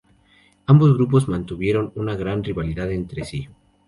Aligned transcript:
Ambos 0.65 0.95
grupos 0.95 1.27
mantuvieron 1.27 1.91
una 1.93 2.15
gran 2.15 2.43
rivalidad 2.43 2.91
entre 2.91 3.23
sí. 3.23 3.47